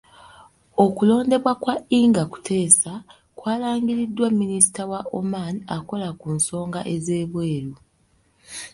Okulondebwa 0.83 1.53
kwa 1.63 1.75
Ingah 1.99 2.25
Kuteesa 2.31 2.93
kwalangiriddwa 3.37 4.27
Minisita 4.39 4.83
wa 4.91 5.01
Oman 5.19 5.55
akola 5.75 6.09
ku 6.19 6.27
nsonga 6.37 6.79
ez'ebweru. 6.95 7.73